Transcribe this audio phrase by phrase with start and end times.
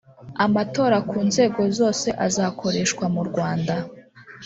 [0.45, 3.75] amatora ku nzego zose azakoreshwa mu rwanda